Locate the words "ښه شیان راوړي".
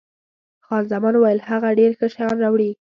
1.97-2.71